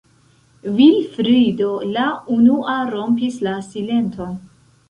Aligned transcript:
Vilfrido 0.77 1.69
la 1.97 2.07
unua 2.39 2.79
rompis 2.97 3.39
la 3.49 3.55
silenton. 3.71 4.35